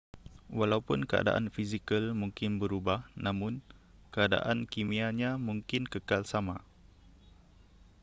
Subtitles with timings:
[0.59, 3.53] walaupun keadaan fizikal mungkin berubah namun
[4.13, 6.57] keadaan kimianya mungkin kekal sama